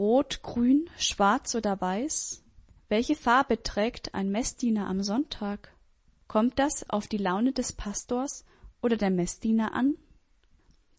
Rot, 0.00 0.42
grün, 0.42 0.88
schwarz 0.96 1.54
oder 1.54 1.78
weiß? 1.78 2.42
Welche 2.88 3.14
Farbe 3.14 3.62
trägt 3.62 4.14
ein 4.14 4.30
Messdiener 4.30 4.86
am 4.86 5.02
Sonntag? 5.02 5.76
Kommt 6.26 6.58
das 6.58 6.88
auf 6.88 7.06
die 7.06 7.18
Laune 7.18 7.52
des 7.52 7.74
Pastors 7.74 8.46
oder 8.80 8.96
der 8.96 9.10
Messdiener 9.10 9.74
an? 9.74 9.98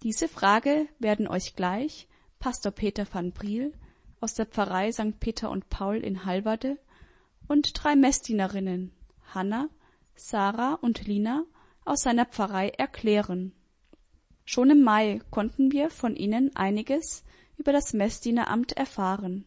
Diese 0.03 0.27
Frage 0.27 0.87
werden 0.99 1.27
euch 1.27 1.55
gleich 1.55 2.07
Pastor 2.37 2.71
Peter 2.71 3.07
van 3.11 3.31
Briel 3.31 3.73
aus 4.19 4.35
der 4.35 4.45
Pfarrei 4.45 4.91
St. 4.91 5.19
Peter 5.19 5.49
und 5.49 5.67
Paul 5.71 5.97
in 5.97 6.23
Halverde 6.23 6.77
und 7.47 7.71
drei 7.73 7.95
Messdienerinnen 7.95 8.91
Hanna, 9.33 9.69
Sarah 10.13 10.75
und 10.75 11.07
Lina 11.07 11.45
aus 11.85 12.01
seiner 12.03 12.27
Pfarrei 12.27 12.69
erklären. 12.69 13.53
Schon 14.45 14.69
im 14.69 14.83
Mai 14.83 15.21
konnten 15.31 15.71
wir 15.71 15.89
von 15.89 16.15
ihnen 16.15 16.55
einiges 16.55 17.23
über 17.61 17.73
das 17.73 17.93
Messdieneramt 17.93 18.71
erfahren. 18.71 19.45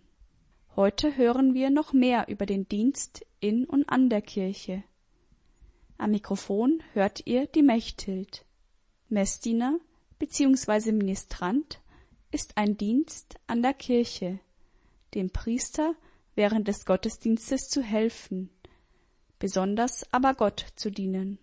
Heute 0.76 1.16
hören 1.16 1.52
wir 1.52 1.68
noch 1.70 1.92
mehr 1.92 2.28
über 2.28 2.46
den 2.46 2.68
Dienst 2.68 3.26
in 3.40 3.64
und 3.64 3.88
an 3.88 4.08
der 4.08 4.22
Kirche. 4.22 4.84
Am 5.98 6.12
Mikrofon 6.12 6.80
hört 6.92 7.26
ihr 7.26 7.48
die 7.48 7.64
Mechthild. 7.64 8.44
Messdiener 9.08 9.80
bzw. 10.20 10.92
Ministrant 10.92 11.80
ist 12.30 12.56
ein 12.56 12.76
Dienst 12.76 13.34
an 13.48 13.62
der 13.62 13.74
Kirche, 13.74 14.38
dem 15.16 15.30
Priester 15.30 15.96
während 16.36 16.68
des 16.68 16.86
Gottesdienstes 16.86 17.68
zu 17.68 17.82
helfen, 17.82 18.48
besonders 19.40 20.06
aber 20.12 20.34
Gott 20.34 20.64
zu 20.76 20.92
dienen. 20.92 21.40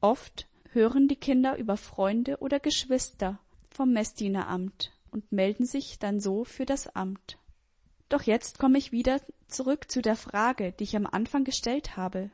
Oft 0.00 0.48
hören 0.72 1.06
die 1.06 1.16
Kinder 1.16 1.58
über 1.58 1.76
Freunde 1.76 2.38
oder 2.38 2.60
Geschwister 2.60 3.38
vom 3.68 3.92
Messdieneramt 3.92 4.93
und 5.14 5.32
melden 5.32 5.64
sich 5.64 5.98
dann 5.98 6.20
so 6.20 6.44
für 6.44 6.66
das 6.66 6.94
Amt. 6.94 7.38
Doch 8.10 8.22
jetzt 8.22 8.58
komme 8.58 8.76
ich 8.76 8.92
wieder 8.92 9.20
zurück 9.48 9.90
zu 9.90 10.02
der 10.02 10.16
Frage, 10.16 10.72
die 10.72 10.84
ich 10.84 10.96
am 10.96 11.06
Anfang 11.06 11.44
gestellt 11.44 11.96
habe. 11.96 12.30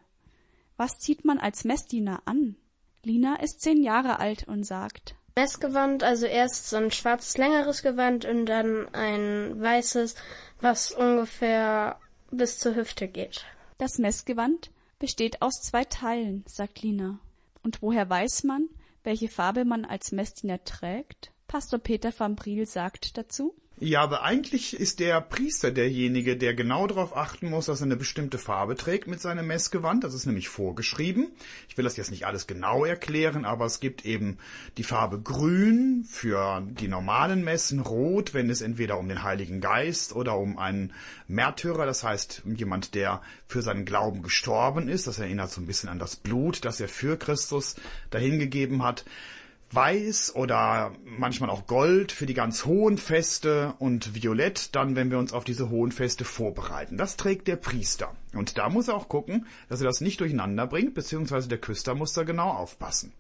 Was 0.77 0.99
zieht 0.99 1.25
man 1.25 1.39
als 1.39 1.65
Messdiener 1.65 2.23
an? 2.25 2.57
Lina 3.05 3.37
ist 3.37 3.61
zehn 3.61 3.83
Jahre 3.83 4.19
alt 4.19 4.49
und 4.49 4.65
sagt, 4.65 5.15
Messgewand, 5.37 6.03
also 6.03 6.27
erst 6.27 6.69
so 6.69 6.77
ein 6.77 6.91
schwarzes 6.91 7.39
längeres 7.39 7.83
Gewand 7.83 8.25
und 8.25 8.47
dann 8.47 8.93
ein 8.93 9.61
weißes, 9.61 10.17
was 10.61 10.91
ungefähr 10.91 11.99
bis 12.31 12.59
zur 12.59 12.75
Hüfte 12.75 13.09
geht. 13.09 13.45
Das 13.79 13.99
Messgewand 13.99 14.71
besteht 14.99 15.41
aus 15.41 15.63
zwei 15.63 15.85
Teilen, 15.85 16.45
sagt 16.47 16.83
Lina. 16.83 17.21
Und 17.63 17.81
woher 17.81 18.09
weiß 18.11 18.45
man, 18.45 18.69
welche 19.03 19.29
Farbe 19.29 19.65
man 19.65 19.85
als 19.85 20.13
Messdiener 20.13 20.63
trägt? 20.65 21.31
Pastor 21.51 21.81
Peter 21.81 22.13
van 22.17 22.37
Briel 22.37 22.65
sagt 22.65 23.19
dazu. 23.19 23.57
Ja, 23.81 24.03
aber 24.03 24.23
eigentlich 24.23 24.79
ist 24.79 25.01
der 25.01 25.21
Priester 25.21 25.73
derjenige, 25.73 26.37
der 26.37 26.55
genau 26.55 26.87
darauf 26.87 27.17
achten 27.17 27.51
muss, 27.51 27.67
dass 27.67 27.81
er 27.81 27.87
eine 27.87 27.97
bestimmte 27.97 28.39
Farbe 28.39 28.77
trägt 28.77 29.09
mit 29.09 29.21
seinem 29.21 29.49
Messgewand. 29.49 30.05
Das 30.05 30.15
ist 30.15 30.27
nämlich 30.27 30.49
vorgeschrieben. 30.49 31.33
Ich 31.69 31.77
will 31.77 31.83
das 31.83 31.97
jetzt 31.97 32.13
nicht 32.13 32.25
alles 32.25 32.47
genau 32.47 32.85
erklären, 32.85 33.45
aber 33.45 33.65
es 33.65 33.81
gibt 33.81 34.05
eben 34.05 34.39
die 34.77 34.85
Farbe 34.85 35.21
grün 35.21 36.05
für 36.09 36.61
die 36.61 36.87
normalen 36.87 37.43
Messen, 37.43 37.81
rot, 37.81 38.33
wenn 38.33 38.49
es 38.49 38.61
entweder 38.61 38.97
um 38.97 39.09
den 39.09 39.25
Heiligen 39.25 39.61
Geist 39.61 40.15
oder 40.15 40.37
um 40.39 40.57
einen 40.57 40.93
Märtyrer, 41.27 41.85
das 41.85 42.05
heißt 42.05 42.43
um 42.45 42.55
jemand, 42.55 42.95
der 42.95 43.23
für 43.49 43.63
seinen 43.63 43.87
Glauben 43.87 44.23
gestorben 44.23 44.89
ist. 44.89 45.09
Das 45.09 45.19
erinnert 45.19 45.51
so 45.51 45.61
ein 45.61 45.67
bisschen 45.67 45.89
an 45.89 45.99
das 45.99 46.15
Blut, 46.15 46.65
das 46.65 46.81
er 46.81 46.89
für 46.89 47.17
Christus 47.17 47.75
dahingegeben 48.11 48.85
hat. 48.85 49.05
Weiß 49.73 50.35
oder 50.35 50.93
manchmal 51.05 51.49
auch 51.49 51.67
Gold 51.67 52.11
für 52.11 52.27
die 52.27 52.35
ganz 52.35 52.65
hohen 52.65 52.99
Feste 52.99 53.75
und 53.79 54.15
Violett 54.15 54.75
dann, 54.75 54.97
wenn 54.97 55.13
wir 55.13 55.19
uns 55.19 55.33
auf 55.33 55.45
diese 55.45 55.71
hohen 55.71 55.93
Feste 55.93 56.25
vorbereiten. 56.25 56.97
Das 56.97 57.17
trägt 57.17 57.47
der 57.47 57.57
Priester. 57.57 58.13
Und 58.35 58.59
da 58.59 58.69
muss 58.69 58.89
er 58.89 58.95
auch 58.95 59.09
gucken, 59.09 59.47
dass 59.69 59.81
er 59.81 59.87
das 59.87 60.01
nicht 60.01 60.21
durcheinander 60.21 60.67
bringt, 60.67 60.95
beziehungsweise 60.95 61.49
der 61.49 61.59
Küster 61.59 61.95
muss 61.95 62.13
da 62.15 62.25
genau 62.25 62.49
aufpassen. 62.51 63.13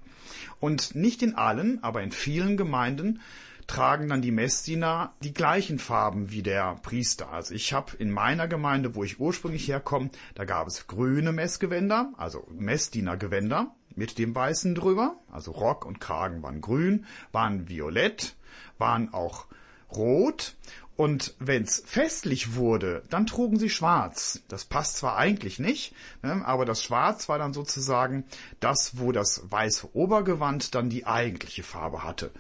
Und 0.59 0.95
nicht 0.97 1.23
in 1.23 1.37
allen, 1.37 1.83
aber 1.85 2.03
in 2.03 2.11
vielen 2.11 2.57
Gemeinden 2.57 3.21
tragen 3.69 4.09
dann 4.09 4.21
die 4.21 4.33
Messdiener 4.33 5.15
die 5.23 5.33
gleichen 5.33 5.79
Farben 5.79 6.33
wie 6.33 6.43
der 6.43 6.75
Priester. 6.83 7.31
Also 7.31 7.55
ich 7.55 7.73
habe 7.73 7.97
in 7.99 8.11
meiner 8.11 8.49
Gemeinde, 8.49 8.97
wo 8.97 9.05
ich 9.05 9.21
ursprünglich 9.21 9.69
herkomme, 9.69 10.11
da 10.35 10.45
gab 10.45 10.67
es 10.67 10.89
grüne 10.89 11.31
Messgewänder, 11.31 12.13
also 12.17 12.49
Messdienergewänder 12.51 13.73
mit 13.95 14.19
dem 14.19 14.35
Weißen 14.35 14.75
drüber, 14.75 15.17
also 15.31 15.53
Rock 15.53 15.85
und 15.85 16.01
Kragen 16.01 16.43
waren 16.43 16.61
grün, 16.61 17.07
waren 17.33 17.69
violett, 17.69 18.37
waren 18.79 19.13
auch 19.13 19.47
rot 19.93 20.55
und 20.97 21.35
wenn's 21.39 21.83
festlich 21.87 22.55
wurde, 22.57 23.03
dann 23.09 23.27
trugen 23.27 23.59
sie 23.59 23.71
schwarz. 23.71 24.43
Das 24.49 24.67
passt 24.67 24.99
zwar 24.99 25.17
eigentlich 25.17 25.59
nicht, 25.59 25.95
ne, 26.23 26.45
aber 26.45 26.65
das 26.65 26.83
Schwarz 26.83 27.29
war 27.29 27.39
dann 27.39 27.55
sozusagen 27.55 28.25
das, 28.61 28.99
wo 28.99 29.11
das 29.11 29.51
weiße 29.51 29.95
Obergewand 29.95 30.75
dann 30.75 30.91
die 30.91 31.07
eigentliche 31.07 31.63
Farbe 31.63 32.05
hatte. 32.05 32.31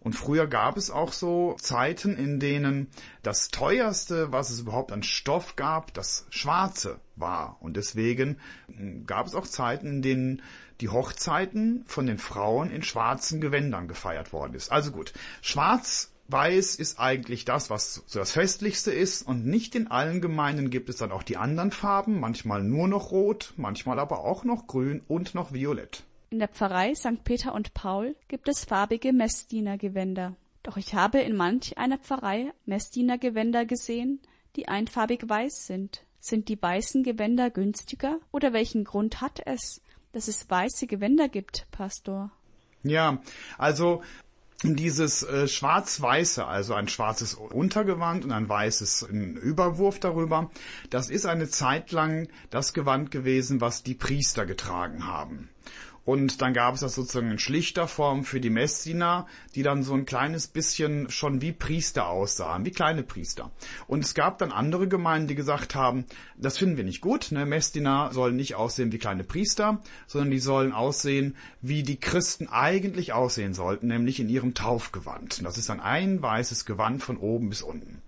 Und 0.00 0.14
früher 0.14 0.46
gab 0.46 0.76
es 0.78 0.90
auch 0.90 1.12
so 1.12 1.56
Zeiten, 1.60 2.16
in 2.16 2.40
denen 2.40 2.88
das 3.22 3.48
teuerste, 3.48 4.32
was 4.32 4.48
es 4.50 4.60
überhaupt 4.60 4.92
an 4.92 5.02
Stoff 5.02 5.56
gab, 5.56 5.92
das 5.92 6.26
Schwarze 6.30 7.00
war. 7.16 7.58
Und 7.60 7.76
deswegen 7.76 8.38
hm, 8.66 9.06
gab 9.06 9.26
es 9.26 9.34
auch 9.34 9.46
Zeiten, 9.46 9.86
in 9.86 10.02
denen 10.02 10.42
die 10.80 10.88
Hochzeiten 10.88 11.84
von 11.86 12.06
den 12.06 12.18
Frauen 12.18 12.70
in 12.70 12.82
schwarzen 12.82 13.40
Gewändern 13.40 13.88
gefeiert 13.88 14.32
worden 14.32 14.54
ist. 14.54 14.72
Also 14.72 14.90
gut, 14.90 15.12
schwarz 15.42 16.12
Weiß 16.32 16.76
ist 16.76 17.00
eigentlich 17.00 17.44
das, 17.44 17.70
was 17.70 18.04
so 18.06 18.20
das 18.20 18.30
Festlichste 18.30 18.92
ist 18.92 19.26
und 19.26 19.46
nicht 19.46 19.74
in 19.74 19.88
allen 19.88 20.20
Gemeinden 20.20 20.70
gibt 20.70 20.88
es 20.88 20.98
dann 20.98 21.10
auch 21.10 21.24
die 21.24 21.36
anderen 21.36 21.72
Farben, 21.72 22.20
manchmal 22.20 22.62
nur 22.62 22.86
noch 22.86 23.10
rot, 23.10 23.52
manchmal 23.56 23.98
aber 23.98 24.24
auch 24.24 24.44
noch 24.44 24.68
grün 24.68 25.02
und 25.08 25.34
noch 25.34 25.52
violett. 25.52 26.04
In 26.30 26.38
der 26.38 26.46
Pfarrei 26.46 26.94
St. 26.94 27.24
Peter 27.24 27.52
und 27.52 27.74
Paul 27.74 28.14
gibt 28.28 28.48
es 28.48 28.64
farbige 28.64 29.12
Messdienergewänder. 29.12 30.36
Doch 30.62 30.76
ich 30.76 30.94
habe 30.94 31.18
in 31.18 31.36
manch 31.36 31.76
einer 31.78 31.98
Pfarrei 31.98 32.52
Messdienergewänder 32.64 33.64
gesehen, 33.66 34.20
die 34.54 34.68
einfarbig 34.68 35.28
weiß 35.28 35.66
sind. 35.66 36.04
Sind 36.20 36.48
die 36.48 36.62
weißen 36.62 37.02
Gewänder 37.02 37.50
günstiger 37.50 38.20
oder 38.30 38.52
welchen 38.52 38.84
Grund 38.84 39.20
hat 39.20 39.40
es, 39.46 39.80
dass 40.12 40.28
es 40.28 40.48
weiße 40.48 40.86
Gewänder 40.86 41.28
gibt, 41.28 41.66
Pastor? 41.70 42.30
Ja, 42.82 43.20
also 43.58 44.02
dieses 44.62 45.22
äh, 45.22 45.48
schwarz-weiße, 45.48 46.46
also 46.46 46.74
ein 46.74 46.88
schwarzes 46.88 47.34
Untergewand 47.34 48.24
und 48.24 48.32
ein 48.32 48.48
weißes 48.48 49.02
Überwurf 49.02 50.00
darüber, 50.00 50.50
das 50.90 51.08
ist 51.08 51.24
eine 51.24 51.48
Zeit 51.48 51.92
lang 51.92 52.28
das 52.50 52.74
Gewand 52.74 53.10
gewesen, 53.10 53.60
was 53.60 53.82
die 53.82 53.94
Priester 53.94 54.44
getragen 54.44 55.06
haben. 55.06 55.48
Und 56.10 56.42
dann 56.42 56.54
gab 56.54 56.74
es 56.74 56.80
das 56.80 56.96
sozusagen 56.96 57.30
in 57.30 57.38
schlichter 57.38 57.86
Form 57.86 58.24
für 58.24 58.40
die 58.40 58.50
Messdiener, 58.50 59.28
die 59.54 59.62
dann 59.62 59.84
so 59.84 59.94
ein 59.94 60.06
kleines 60.06 60.48
bisschen 60.48 61.08
schon 61.08 61.40
wie 61.40 61.52
Priester 61.52 62.08
aussahen, 62.08 62.64
wie 62.64 62.72
kleine 62.72 63.04
Priester. 63.04 63.52
Und 63.86 64.02
es 64.02 64.14
gab 64.14 64.38
dann 64.38 64.50
andere 64.50 64.88
Gemeinden, 64.88 65.28
die 65.28 65.36
gesagt 65.36 65.76
haben, 65.76 66.04
das 66.36 66.58
finden 66.58 66.76
wir 66.76 66.82
nicht 66.82 67.00
gut, 67.00 67.30
ne? 67.30 67.46
Messdiener 67.46 68.10
sollen 68.12 68.34
nicht 68.34 68.56
aussehen 68.56 68.90
wie 68.90 68.98
kleine 68.98 69.22
Priester, 69.22 69.82
sondern 70.08 70.32
die 70.32 70.40
sollen 70.40 70.72
aussehen, 70.72 71.36
wie 71.62 71.84
die 71.84 72.00
Christen 72.00 72.48
eigentlich 72.48 73.12
aussehen 73.12 73.54
sollten, 73.54 73.86
nämlich 73.86 74.18
in 74.18 74.28
ihrem 74.28 74.54
Taufgewand. 74.54 75.44
Das 75.44 75.58
ist 75.58 75.68
dann 75.68 75.78
ein 75.78 76.20
weißes 76.20 76.64
Gewand 76.64 77.04
von 77.04 77.18
oben 77.18 77.50
bis 77.50 77.62
unten. 77.62 78.02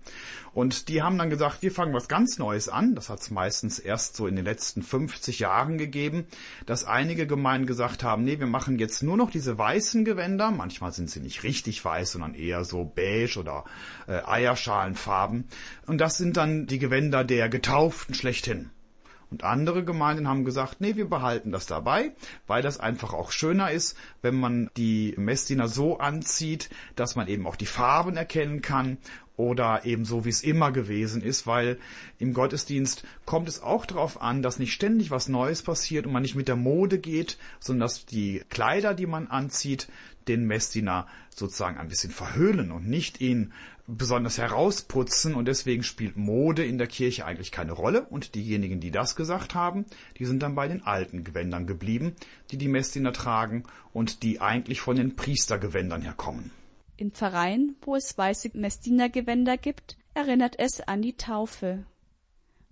Und 0.53 0.87
die 0.87 1.01
haben 1.01 1.17
dann 1.17 1.29
gesagt, 1.29 1.61
wir 1.61 1.71
fangen 1.71 1.93
was 1.93 2.07
ganz 2.07 2.37
Neues 2.37 2.69
an. 2.69 2.95
Das 2.95 3.09
hat 3.09 3.21
es 3.21 3.31
meistens 3.31 3.79
erst 3.79 4.15
so 4.15 4.27
in 4.27 4.35
den 4.35 4.45
letzten 4.45 4.83
50 4.83 5.39
Jahren 5.39 5.77
gegeben, 5.77 6.25
dass 6.65 6.85
einige 6.85 7.25
Gemeinden 7.25 7.65
gesagt 7.65 8.03
haben, 8.03 8.23
nee, 8.23 8.39
wir 8.39 8.47
machen 8.47 8.77
jetzt 8.77 9.01
nur 9.01 9.17
noch 9.17 9.31
diese 9.31 9.57
weißen 9.57 10.05
Gewänder. 10.05 10.51
Manchmal 10.51 10.93
sind 10.93 11.09
sie 11.09 11.21
nicht 11.21 11.43
richtig 11.43 11.83
weiß, 11.83 12.13
sondern 12.13 12.35
eher 12.35 12.63
so 12.65 12.83
beige 12.83 13.39
oder 13.39 13.63
äh, 14.07 14.21
Eierschalenfarben. 14.23 15.45
Und 15.87 15.97
das 15.99 16.17
sind 16.17 16.37
dann 16.37 16.67
die 16.67 16.79
Gewänder 16.79 17.23
der 17.23 17.49
Getauften 17.49 18.13
schlechthin. 18.13 18.69
Und 19.33 19.43
andere 19.43 19.83
Gemeinden 19.83 20.27
haben 20.27 20.45
gesagt, 20.45 20.79
nee, 20.79 20.95
wir 20.95 21.09
behalten 21.09 21.51
das 21.51 21.65
dabei, 21.65 22.11
weil 22.45 22.61
das 22.61 22.79
einfach 22.79 23.13
auch 23.13 23.31
schöner 23.31 23.71
ist, 23.71 23.97
wenn 24.21 24.35
man 24.35 24.69
die 24.77 25.15
Messdiener 25.17 25.67
so 25.67 25.97
anzieht, 25.97 26.69
dass 26.95 27.15
man 27.15 27.27
eben 27.27 27.47
auch 27.47 27.55
die 27.55 27.65
Farben 27.65 28.15
erkennen 28.15 28.61
kann 28.61 28.99
oder 29.35 29.85
eben 29.85 30.05
so, 30.05 30.23
wie 30.23 30.29
es 30.29 30.43
immer 30.43 30.71
gewesen 30.71 31.23
ist, 31.23 31.47
weil 31.47 31.79
im 32.19 32.35
Gottesdienst 32.35 33.05
kommt 33.25 33.49
es 33.49 33.63
auch 33.63 33.87
darauf 33.87 34.21
an, 34.21 34.43
dass 34.43 34.59
nicht 34.59 34.73
ständig 34.73 35.09
was 35.09 35.29
Neues 35.29 35.63
passiert 35.63 36.05
und 36.05 36.13
man 36.13 36.21
nicht 36.21 36.35
mit 36.35 36.47
der 36.47 36.55
Mode 36.55 36.99
geht, 36.99 37.39
sondern 37.59 37.87
dass 37.87 38.05
die 38.05 38.43
Kleider, 38.51 38.93
die 38.93 39.07
man 39.07 39.25
anzieht, 39.25 39.87
den 40.27 40.45
Messdiener 40.45 41.07
sozusagen 41.35 41.79
ein 41.79 41.87
bisschen 41.87 42.11
verhüllen 42.11 42.71
und 42.71 42.87
nicht 42.87 43.19
ihn 43.19 43.51
besonders 43.87 44.37
herausputzen 44.37 45.35
und 45.35 45.45
deswegen 45.45 45.83
spielt 45.83 46.15
Mode 46.15 46.65
in 46.65 46.77
der 46.77 46.87
Kirche 46.87 47.25
eigentlich 47.25 47.51
keine 47.51 47.73
Rolle 47.73 48.05
und 48.05 48.35
diejenigen, 48.35 48.79
die 48.79 48.91
das 48.91 49.15
gesagt 49.15 49.55
haben, 49.55 49.85
die 50.17 50.25
sind 50.25 50.41
dann 50.41 50.55
bei 50.55 50.67
den 50.67 50.83
alten 50.83 51.23
Gewändern 51.23 51.67
geblieben, 51.67 52.15
die 52.51 52.57
die 52.57 52.69
Messdiener 52.69 53.11
tragen 53.11 53.63
und 53.91 54.23
die 54.23 54.39
eigentlich 54.39 54.79
von 54.79 54.95
den 54.95 55.15
Priestergewändern 55.15 56.01
herkommen. 56.01 56.51
In 56.95 57.11
Pfarreien, 57.11 57.75
wo 57.81 57.95
es 57.95 58.17
weiße 58.17 58.51
Messdienergewänder 58.53 59.57
gibt, 59.57 59.97
erinnert 60.13 60.55
es 60.59 60.79
an 60.79 61.01
die 61.01 61.17
Taufe. 61.17 61.85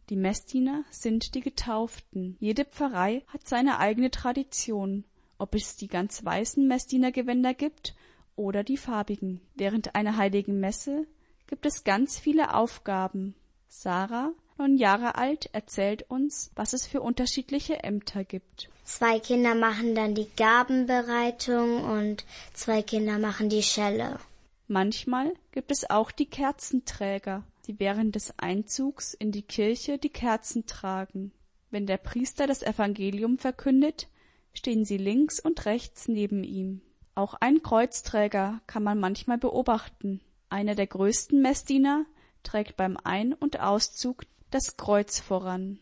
Die 0.09 0.15
Messdiener 0.15 0.83
sind 0.91 1.35
die 1.35 1.41
Getauften. 1.41 2.37
Jede 2.39 2.65
Pfarrei 2.65 3.23
hat 3.27 3.47
seine 3.47 3.79
eigene 3.79 4.11
Tradition, 4.11 5.03
ob 5.37 5.55
es 5.55 5.75
die 5.75 5.87
ganz 5.87 6.23
weißen 6.23 6.67
Messdienergewänder 6.67 7.53
gibt 7.53 7.95
oder 8.35 8.63
die 8.63 8.77
farbigen. 8.77 9.41
Während 9.55 9.95
einer 9.95 10.17
heiligen 10.17 10.59
Messe 10.59 11.07
gibt 11.47 11.65
es 11.65 11.83
ganz 11.83 12.17
viele 12.17 12.53
Aufgaben. 12.53 13.35
Sarah, 13.67 14.31
neun 14.57 14.77
Jahre 14.77 15.15
alt, 15.15 15.49
erzählt 15.53 16.09
uns, 16.09 16.51
was 16.55 16.73
es 16.73 16.87
für 16.87 17.01
unterschiedliche 17.01 17.83
Ämter 17.83 18.23
gibt. 18.23 18.69
Zwei 18.83 19.19
Kinder 19.19 19.55
machen 19.55 19.95
dann 19.95 20.15
die 20.15 20.29
Gabenbereitung 20.35 21.83
und 21.83 22.25
zwei 22.53 22.81
Kinder 22.81 23.19
machen 23.19 23.49
die 23.49 23.63
Schelle. 23.63 24.19
Manchmal 24.67 25.33
gibt 25.51 25.71
es 25.71 25.89
auch 25.89 26.11
die 26.11 26.25
Kerzenträger, 26.25 27.43
die 27.67 27.79
während 27.79 28.15
des 28.15 28.33
Einzugs 28.39 29.13
in 29.13 29.31
die 29.31 29.41
Kirche 29.41 29.97
die 29.97 30.09
Kerzen 30.09 30.65
tragen. 30.65 31.31
Wenn 31.69 31.85
der 31.85 31.97
Priester 31.97 32.47
das 32.47 32.63
Evangelium 32.63 33.37
verkündet, 33.37 34.07
stehen 34.53 34.85
sie 34.85 34.97
links 34.97 35.39
und 35.39 35.65
rechts 35.65 36.07
neben 36.07 36.43
ihm. 36.43 36.81
Auch 37.15 37.33
ein 37.39 37.61
Kreuzträger 37.61 38.61
kann 38.67 38.83
man 38.83 38.99
manchmal 38.99 39.37
beobachten. 39.37 40.21
Einer 40.49 40.75
der 40.75 40.87
größten 40.87 41.41
Messdiener 41.41 42.05
trägt 42.43 42.77
beim 42.77 42.97
Ein- 43.03 43.33
und 43.33 43.59
Auszug 43.59 44.23
das 44.49 44.77
Kreuz 44.77 45.19
voran. 45.19 45.79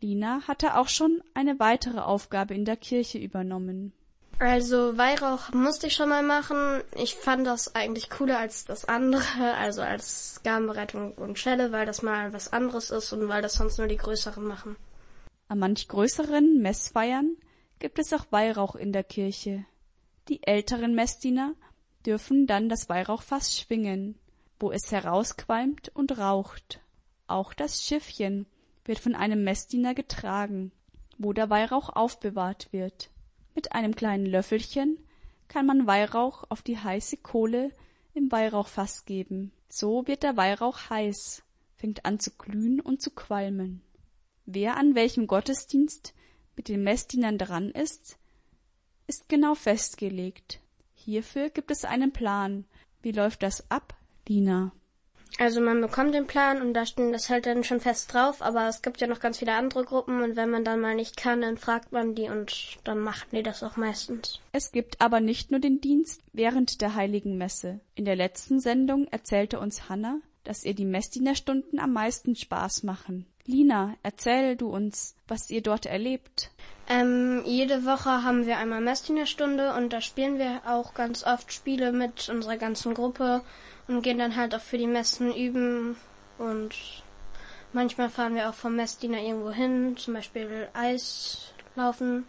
Lina 0.00 0.42
hatte 0.46 0.76
auch 0.76 0.88
schon 0.88 1.22
eine 1.34 1.58
weitere 1.58 2.00
Aufgabe 2.00 2.54
in 2.54 2.64
der 2.64 2.76
Kirche 2.76 3.18
übernommen. 3.18 3.92
Also 4.38 4.98
Weihrauch 4.98 5.50
musste 5.52 5.86
ich 5.86 5.94
schon 5.94 6.10
mal 6.10 6.22
machen. 6.22 6.82
Ich 6.94 7.14
fand 7.14 7.46
das 7.46 7.74
eigentlich 7.74 8.10
cooler 8.10 8.38
als 8.38 8.66
das 8.66 8.84
andere, 8.84 9.54
also 9.58 9.80
als 9.80 10.40
Gabenbereitung 10.44 11.12
und 11.12 11.38
Schelle, 11.38 11.72
weil 11.72 11.86
das 11.86 12.02
mal 12.02 12.34
was 12.34 12.52
anderes 12.52 12.90
ist 12.90 13.12
und 13.12 13.28
weil 13.28 13.40
das 13.40 13.54
sonst 13.54 13.78
nur 13.78 13.86
die 13.86 13.96
Größeren 13.96 14.44
machen. 14.44 14.76
An 15.48 15.58
manch 15.58 15.88
größeren 15.88 16.60
Messfeiern 16.60 17.36
gibt 17.78 17.98
es 17.98 18.12
auch 18.12 18.26
Weihrauch 18.30 18.74
in 18.74 18.92
der 18.92 19.04
Kirche. 19.04 19.64
Die 20.28 20.42
älteren 20.42 20.94
Messdiener 20.94 21.54
dürfen 22.04 22.46
dann 22.46 22.68
das 22.68 22.88
Weihrauchfass 22.88 23.56
schwingen, 23.56 24.16
wo 24.58 24.72
es 24.72 24.90
herausqualmt 24.90 25.90
und 25.94 26.18
raucht. 26.18 26.80
Auch 27.26 27.54
das 27.54 27.82
Schiffchen 27.82 28.46
wird 28.84 28.98
von 28.98 29.14
einem 29.14 29.44
Messdiener 29.44 29.94
getragen, 29.94 30.72
wo 31.18 31.32
der 31.32 31.50
Weihrauch 31.50 31.90
aufbewahrt 31.90 32.72
wird. 32.72 33.10
Mit 33.54 33.72
einem 33.72 33.94
kleinen 33.94 34.26
Löffelchen 34.26 34.98
kann 35.48 35.66
man 35.66 35.86
Weihrauch 35.86 36.44
auf 36.48 36.62
die 36.62 36.78
heiße 36.78 37.18
Kohle 37.18 37.70
im 38.14 38.30
Weihrauchfass 38.32 39.04
geben. 39.04 39.52
So 39.68 40.06
wird 40.06 40.22
der 40.22 40.36
Weihrauch 40.36 40.90
heiß, 40.90 41.42
fängt 41.74 42.04
an 42.04 42.18
zu 42.18 42.30
glühen 42.32 42.80
und 42.80 43.02
zu 43.02 43.10
qualmen. 43.10 43.82
Wer 44.44 44.76
an 44.76 44.94
welchem 44.94 45.26
Gottesdienst 45.26 46.14
mit 46.56 46.68
den 46.68 46.82
Messdienern 46.82 47.38
dran 47.38 47.70
ist, 47.70 48.18
ist 49.06 49.28
genau 49.28 49.54
festgelegt. 49.54 50.60
Hierfür 50.94 51.50
gibt 51.50 51.70
es 51.70 51.84
einen 51.84 52.12
Plan. 52.12 52.64
Wie 53.02 53.12
läuft 53.12 53.42
das 53.42 53.70
ab, 53.70 53.94
Lina? 54.28 54.72
Also 55.38 55.60
man 55.60 55.80
bekommt 55.82 56.14
den 56.14 56.26
Plan 56.26 56.62
und 56.62 56.72
da 56.72 56.86
steht 56.86 57.12
das 57.12 57.28
halt 57.28 57.44
dann 57.44 57.62
schon 57.62 57.80
fest 57.80 58.12
drauf, 58.12 58.40
aber 58.40 58.68
es 58.68 58.80
gibt 58.80 59.00
ja 59.00 59.06
noch 59.06 59.20
ganz 59.20 59.38
viele 59.38 59.52
andere 59.52 59.84
Gruppen 59.84 60.22
und 60.22 60.34
wenn 60.34 60.48
man 60.48 60.64
dann 60.64 60.80
mal 60.80 60.94
nicht 60.94 61.16
kann, 61.16 61.42
dann 61.42 61.58
fragt 61.58 61.92
man 61.92 62.14
die 62.14 62.30
und 62.30 62.78
dann 62.84 63.00
machen 63.00 63.28
die 63.32 63.42
das 63.42 63.62
auch 63.62 63.76
meistens. 63.76 64.40
Es 64.52 64.72
gibt 64.72 65.00
aber 65.00 65.20
nicht 65.20 65.50
nur 65.50 65.60
den 65.60 65.80
Dienst 65.80 66.22
während 66.32 66.80
der 66.80 66.94
heiligen 66.94 67.36
Messe. 67.36 67.80
In 67.94 68.06
der 68.06 68.16
letzten 68.16 68.60
Sendung 68.60 69.08
erzählte 69.08 69.60
uns 69.60 69.90
Hanna, 69.90 70.20
dass 70.44 70.64
ihr 70.64 70.74
die 70.74 70.86
Messdienerstunden 70.86 71.78
am 71.78 71.92
meisten 71.92 72.34
Spaß 72.34 72.84
machen. 72.84 73.26
Lina, 73.44 73.94
erzähl 74.02 74.56
du 74.56 74.68
uns, 74.68 75.16
was 75.28 75.50
ihr 75.50 75.60
dort 75.60 75.84
erlebt. 75.86 76.50
Ähm, 76.88 77.42
jede 77.44 77.84
Woche 77.84 78.22
haben 78.22 78.46
wir 78.46 78.58
einmal 78.58 78.80
Messdienerstunde 78.80 79.74
und 79.74 79.92
da 79.92 80.00
spielen 80.00 80.38
wir 80.38 80.60
auch 80.66 80.94
ganz 80.94 81.24
oft 81.24 81.52
Spiele 81.52 81.90
mit 81.90 82.28
unserer 82.28 82.56
ganzen 82.56 82.94
Gruppe 82.94 83.42
und 83.88 84.02
gehen 84.02 84.18
dann 84.18 84.36
halt 84.36 84.54
auch 84.54 84.60
für 84.60 84.78
die 84.78 84.86
Messen 84.86 85.34
üben 85.34 85.96
und 86.38 86.70
manchmal 87.72 88.08
fahren 88.08 88.36
wir 88.36 88.48
auch 88.48 88.54
vom 88.54 88.76
Messdiener 88.76 89.20
irgendwo 89.20 89.50
hin, 89.50 89.96
zum 89.96 90.14
Beispiel 90.14 90.68
Eis 90.74 91.52
laufen 91.74 92.24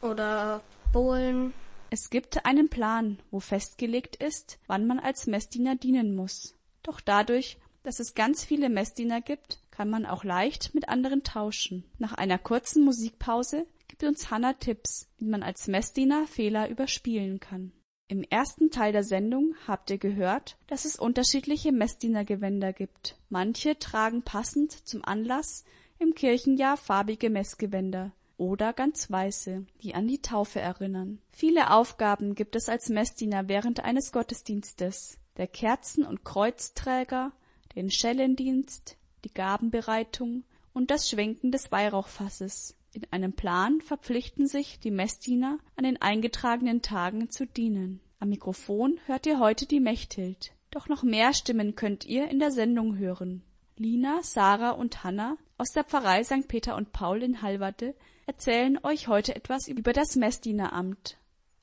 oder 0.00 0.62
Bowlen. 0.92 1.52
Es 1.90 2.08
gibt 2.08 2.46
einen 2.46 2.70
Plan, 2.70 3.18
wo 3.30 3.38
festgelegt 3.38 4.16
ist, 4.16 4.58
wann 4.66 4.86
man 4.86 4.98
als 4.98 5.26
Messdiener 5.26 5.76
dienen 5.76 6.14
muss. 6.14 6.54
Doch 6.82 7.02
dadurch, 7.02 7.58
dass 7.82 8.00
es 8.00 8.14
ganz 8.14 8.44
viele 8.44 8.70
Messdiener 8.70 9.20
gibt, 9.20 9.58
kann 9.72 9.90
man 9.90 10.06
auch 10.06 10.22
leicht 10.22 10.74
mit 10.74 10.88
anderen 10.88 11.24
tauschen. 11.24 11.82
Nach 11.98 12.12
einer 12.12 12.38
kurzen 12.38 12.84
Musikpause 12.84 13.66
gibt 13.88 14.04
uns 14.04 14.30
Hannah 14.30 14.52
Tipps, 14.52 15.08
wie 15.18 15.26
man 15.26 15.42
als 15.42 15.66
Messdiener 15.66 16.28
Fehler 16.28 16.68
überspielen 16.68 17.40
kann. 17.40 17.72
Im 18.06 18.22
ersten 18.22 18.70
Teil 18.70 18.92
der 18.92 19.04
Sendung 19.04 19.54
habt 19.66 19.90
ihr 19.90 19.98
gehört, 19.98 20.58
dass 20.66 20.84
es 20.84 20.96
unterschiedliche 20.96 21.72
Messdienergewänder 21.72 22.72
gibt. 22.72 23.16
Manche 23.30 23.78
tragen 23.78 24.22
passend 24.22 24.72
zum 24.86 25.02
Anlass 25.04 25.64
im 25.98 26.14
Kirchenjahr 26.14 26.76
farbige 26.76 27.30
Messgewänder 27.30 28.12
oder 28.36 28.72
ganz 28.72 29.10
weiße, 29.10 29.64
die 29.82 29.94
an 29.94 30.08
die 30.08 30.20
Taufe 30.20 30.60
erinnern. 30.60 31.20
Viele 31.30 31.70
Aufgaben 31.70 32.34
gibt 32.34 32.56
es 32.56 32.68
als 32.68 32.88
Messdiener 32.88 33.48
während 33.48 33.80
eines 33.80 34.12
Gottesdienstes. 34.12 35.18
Der 35.38 35.46
Kerzen- 35.46 36.04
und 36.04 36.24
Kreuzträger, 36.24 37.32
den 37.74 37.90
Schellendienst, 37.90 38.98
die 39.24 39.32
Gabenbereitung 39.32 40.44
und 40.72 40.90
das 40.90 41.08
Schwenken 41.08 41.52
des 41.52 41.72
Weihrauchfasses. 41.72 42.76
In 42.92 43.06
einem 43.10 43.32
Plan 43.32 43.80
verpflichten 43.80 44.46
sich 44.46 44.78
die 44.80 44.90
Messdiener, 44.90 45.58
an 45.76 45.84
den 45.84 46.00
eingetragenen 46.00 46.82
Tagen 46.82 47.30
zu 47.30 47.46
dienen. 47.46 48.00
Am 48.18 48.28
Mikrofon 48.28 48.98
hört 49.06 49.26
ihr 49.26 49.38
heute 49.38 49.66
die 49.66 49.80
Mechthild. 49.80 50.52
Doch 50.70 50.88
noch 50.88 51.02
mehr 51.02 51.34
Stimmen 51.34 51.74
könnt 51.74 52.04
ihr 52.04 52.28
in 52.28 52.38
der 52.38 52.50
Sendung 52.50 52.96
hören. 52.96 53.42
Lina, 53.76 54.20
Sarah 54.22 54.70
und 54.70 55.04
Hanna 55.04 55.36
aus 55.58 55.72
der 55.72 55.84
Pfarrei 55.84 56.24
St. 56.24 56.48
Peter 56.48 56.76
und 56.76 56.92
Paul 56.92 57.22
in 57.22 57.42
Halverde 57.42 57.94
erzählen 58.26 58.78
euch 58.82 59.08
heute 59.08 59.34
etwas 59.34 59.68
über 59.68 59.92
das 59.92 60.16
Messdieneramt. 60.16 61.18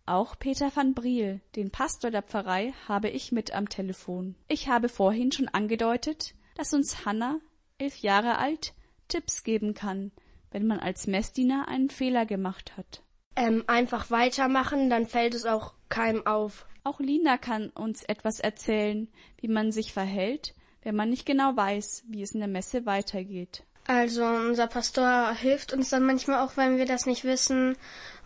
Auch 0.06 0.40
Peter 0.40 0.76
van 0.76 0.94
Briel, 0.94 1.40
den 1.56 1.70
Pastor 1.70 2.10
der 2.10 2.24
Pfarrei, 2.24 2.74
habe 2.88 3.10
ich 3.10 3.32
mit 3.32 3.54
am 3.54 3.70
Telefon. 3.70 4.36
Ich 4.48 4.68
habe 4.68 4.90
vorhin 4.90 5.32
schon 5.32 5.48
angedeutet, 5.48 6.34
dass 6.56 6.74
uns 6.74 7.06
Hanna, 7.06 7.40
elf 7.80 7.98
Jahre 7.98 8.38
alt, 8.38 8.74
Tipps 9.08 9.44
geben 9.44 9.74
kann, 9.74 10.12
wenn 10.52 10.68
man 10.68 10.80
als 10.80 11.08
Messdiener 11.08 11.68
einen 11.68 11.90
Fehler 11.90 12.26
gemacht 12.26 12.78
hat. 12.78 13.02
Ähm, 13.36 13.64
einfach 13.68 14.12
weitermachen, 14.12 14.90
dann 14.90 15.08
fällt 15.08 15.34
es 15.34 15.46
auch 15.46 15.74
keinem 15.90 16.26
auf. 16.26 16.66
Auch 16.84 17.00
Lina 17.00 17.38
kann 17.38 17.70
uns 17.70 18.04
etwas 18.04 18.40
erzählen, 18.40 19.08
wie 19.38 19.48
man 19.48 19.72
sich 19.72 19.94
verhält, 19.94 20.56
wenn 20.82 20.96
man 20.96 21.10
nicht 21.10 21.26
genau 21.26 21.56
weiß, 21.56 22.06
wie 22.08 22.22
es 22.22 22.32
in 22.32 22.40
der 22.40 22.50
Messe 22.50 22.86
weitergeht. 22.86 23.64
Also 23.88 24.24
unser 24.24 24.68
Pastor 24.68 25.34
hilft 25.34 25.74
uns 25.74 25.90
dann 25.90 26.04
manchmal 26.04 26.46
auch, 26.46 26.58
wenn 26.58 26.78
wir 26.78 26.86
das 26.86 27.06
nicht 27.06 27.24
wissen. 27.24 27.76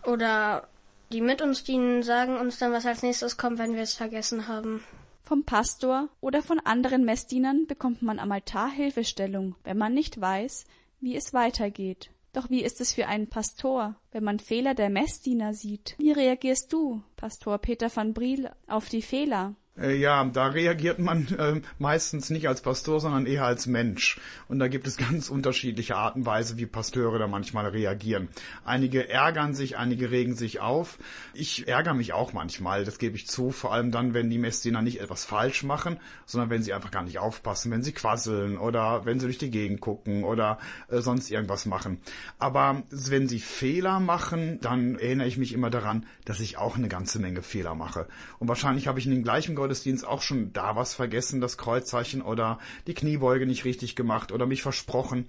Oder 0.04 0.68
die 1.10 1.20
mit 1.20 1.40
uns 1.40 1.64
dienen, 1.64 2.02
sagen 2.02 2.36
uns 2.36 2.58
dann, 2.58 2.72
was 2.72 2.86
als 2.86 3.02
nächstes 3.02 3.36
kommt, 3.36 3.58
wenn 3.58 3.74
wir 3.74 3.82
es 3.82 3.94
vergessen 3.94 4.46
haben. 4.46 4.84
Vom 5.26 5.44
Pastor 5.44 6.10
oder 6.20 6.42
von 6.42 6.60
anderen 6.60 7.02
Messdienern 7.06 7.66
bekommt 7.66 8.02
man 8.02 8.18
am 8.18 8.30
Altar 8.30 8.70
Hilfestellung, 8.70 9.54
wenn 9.64 9.78
man 9.78 9.94
nicht 9.94 10.20
weiß, 10.20 10.66
wie 11.00 11.16
es 11.16 11.32
weitergeht. 11.32 12.10
Doch 12.34 12.50
wie 12.50 12.62
ist 12.62 12.78
es 12.82 12.92
für 12.92 13.06
einen 13.06 13.28
Pastor, 13.28 13.96
wenn 14.12 14.22
man 14.22 14.38
Fehler 14.38 14.74
der 14.74 14.90
Messdiener 14.90 15.54
sieht? 15.54 15.94
Wie 15.96 16.12
reagierst 16.12 16.70
du, 16.74 17.02
Pastor 17.16 17.56
Peter 17.56 17.88
van 17.94 18.12
Briel, 18.12 18.50
auf 18.66 18.90
die 18.90 19.00
Fehler? 19.00 19.54
Äh, 19.76 19.96
ja, 19.96 20.24
da 20.24 20.46
reagiert 20.46 21.00
man 21.00 21.26
äh, 21.38 21.60
meistens 21.78 22.30
nicht 22.30 22.46
als 22.46 22.60
Pastor, 22.60 23.00
sondern 23.00 23.26
eher 23.26 23.44
als 23.44 23.66
Mensch. 23.66 24.20
Und 24.46 24.60
da 24.60 24.68
gibt 24.68 24.86
es 24.86 24.96
ganz 24.98 25.28
unterschiedliche 25.28 25.96
Arten 25.96 26.20
und 26.20 26.26
Weise, 26.26 26.56
wie 26.58 26.66
Pasteure 26.66 27.18
da 27.18 27.26
manchmal 27.26 27.66
reagieren. 27.66 28.28
Einige 28.64 29.08
ärgern 29.08 29.54
sich, 29.54 29.76
einige 29.76 30.10
regen 30.10 30.36
sich 30.36 30.60
auf. 30.60 30.98
Ich 31.32 31.66
ärgere 31.66 31.94
mich 31.94 32.12
auch 32.12 32.32
manchmal, 32.32 32.84
das 32.84 32.98
gebe 32.98 33.16
ich 33.16 33.26
zu, 33.26 33.50
vor 33.50 33.72
allem 33.72 33.90
dann, 33.90 34.14
wenn 34.14 34.30
die 34.30 34.38
Messdiener 34.38 34.80
nicht 34.80 35.00
etwas 35.00 35.24
falsch 35.24 35.64
machen, 35.64 35.98
sondern 36.24 36.50
wenn 36.50 36.62
sie 36.62 36.72
einfach 36.72 36.92
gar 36.92 37.02
nicht 37.02 37.18
aufpassen, 37.18 37.72
wenn 37.72 37.82
sie 37.82 37.92
quasseln 37.92 38.58
oder 38.58 39.04
wenn 39.04 39.18
sie 39.18 39.26
durch 39.26 39.38
die 39.38 39.50
Gegend 39.50 39.80
gucken 39.80 40.22
oder 40.22 40.58
äh, 40.88 41.00
sonst 41.00 41.30
irgendwas 41.30 41.66
machen. 41.66 42.00
Aber 42.38 42.82
wenn 42.90 43.28
sie 43.28 43.40
Fehler 43.40 43.98
machen, 43.98 44.60
dann 44.60 44.96
erinnere 44.98 45.26
ich 45.26 45.36
mich 45.36 45.52
immer 45.52 45.70
daran, 45.70 46.06
dass 46.24 46.38
ich 46.38 46.58
auch 46.58 46.76
eine 46.76 46.88
ganze 46.88 47.18
Menge 47.18 47.42
Fehler 47.42 47.74
mache. 47.74 48.06
Und 48.38 48.46
wahrscheinlich 48.46 48.86
habe 48.86 49.00
ich 49.00 49.06
in 49.06 49.12
den 49.12 49.24
gleichen 49.24 49.56
Gottesdienst 49.64 50.06
auch 50.06 50.20
schon 50.20 50.52
da 50.52 50.76
was 50.76 50.92
vergessen, 50.92 51.40
das 51.40 51.56
Kreuzzeichen 51.56 52.20
oder 52.20 52.58
die 52.86 52.92
Kniebeuge 52.92 53.46
nicht 53.46 53.64
richtig 53.64 53.96
gemacht 53.96 54.30
oder 54.30 54.44
mich 54.44 54.60
versprochen. 54.60 55.26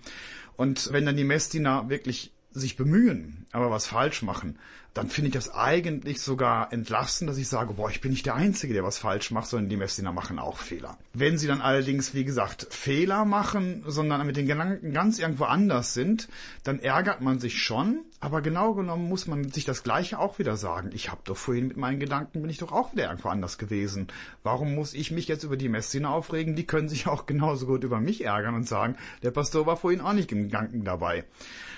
Und 0.58 0.92
wenn 0.92 1.06
dann 1.06 1.16
die 1.16 1.24
Messdiener 1.24 1.88
wirklich 1.88 2.34
sich 2.52 2.76
bemühen, 2.76 3.46
aber 3.54 3.72
was 3.72 3.88
falsch 3.88 4.24
machen, 4.24 4.60
dann 4.96 5.10
finde 5.10 5.28
ich 5.28 5.34
das 5.34 5.54
eigentlich 5.54 6.22
sogar 6.22 6.72
entlastend, 6.72 7.30
dass 7.30 7.38
ich 7.38 7.50
sage, 7.50 7.74
boah, 7.74 7.90
ich 7.90 8.00
bin 8.00 8.12
nicht 8.12 8.26
der 8.26 8.36
Einzige, 8.36 8.74
der 8.74 8.86
was 8.86 8.98
falsch 8.98 9.30
macht, 9.30 9.48
sondern 9.48 9.68
die 9.68 9.76
Messdiener 9.76 10.14
machen 10.14 10.40
auch 10.40 10.58
Fehler. 10.58 10.98
Wenn 11.14 11.38
sie 11.38 11.48
dann 11.48 11.60
allerdings, 11.60 12.14
wie 12.14 12.24
gesagt, 12.24 12.68
Fehler 12.70 13.26
machen, 13.26 13.84
sondern 13.86 14.26
mit 14.26 14.38
den 14.38 14.48
Gedanken 14.48 14.94
ganz 14.94 15.20
irgendwo 15.20 15.44
anders 15.44 15.94
sind, 15.94 16.30
dann 16.64 16.80
ärgert 16.80 17.20
man 17.20 17.40
sich 17.40 17.62
schon, 17.62 18.06
aber 18.22 18.42
genau 18.42 18.74
genommen 18.74 19.10
muss 19.10 19.28
man 19.28 19.52
sich 19.52 19.66
das 19.66 19.84
Gleiche 19.84 20.18
auch 20.18 20.40
wieder 20.40 20.56
sagen. 20.56 20.92
Ich 20.94 21.12
habe 21.12 21.22
doch 21.26 21.36
vorhin 21.36 21.68
mit 21.68 21.76
meinen 21.76 22.00
Gedanken, 22.00 22.42
bin 22.42 22.50
ich 22.50 22.60
doch 22.60 22.72
auch 22.72 22.94
wieder 22.94 23.10
irgendwo 23.10 23.28
anders 23.28 23.58
gewesen. 23.58 24.08
Warum 24.44 24.76
muss 24.76 24.94
ich 24.94 25.12
mich 25.12 25.28
jetzt 25.28 25.44
über 25.44 25.58
die 25.58 25.68
Messdiener 25.68 26.12
aufregen? 26.12 26.56
Die 26.56 26.66
können 26.66 26.88
sich 26.88 27.06
auch 27.06 27.26
genauso 27.26 27.66
gut 27.66 27.84
über 27.84 28.00
mich 28.00 28.24
ärgern 28.24 28.56
und 28.56 28.68
sagen, 28.68 28.96
der 29.24 29.32
Pastor 29.32 29.66
war 29.66 29.76
vorhin 29.76 30.00
auch 30.00 30.14
nicht 30.14 30.32
im 30.32 30.44
Gedanken 30.44 30.86
dabei. 30.86 31.26